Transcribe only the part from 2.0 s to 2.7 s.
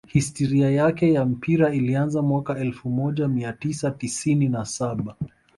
mwaka